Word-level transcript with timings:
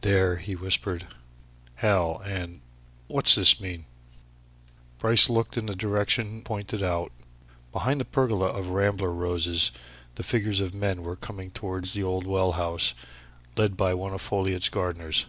"There!" 0.00 0.38
he 0.38 0.56
whispered. 0.56 1.06
"Hell 1.76 2.20
and 2.24 2.62
What's 3.06 3.36
this 3.36 3.60
mean?" 3.60 3.84
Bryce 4.98 5.30
looked 5.30 5.56
in 5.56 5.66
the 5.66 5.76
direction 5.76 6.42
pointed 6.42 6.82
out. 6.82 7.12
Behind 7.70 8.00
the 8.00 8.04
pergola 8.04 8.46
of 8.46 8.70
rambler 8.70 9.12
roses 9.12 9.70
the 10.16 10.24
figures 10.24 10.58
of 10.58 10.74
men 10.74 11.04
were 11.04 11.14
coming 11.14 11.52
towards 11.52 11.92
the 11.92 12.02
old 12.02 12.26
well 12.26 12.50
house 12.58 12.92
led 13.56 13.76
by 13.76 13.94
one 13.94 14.12
of 14.12 14.20
Folliot's 14.20 14.68
gardeners. 14.68 15.26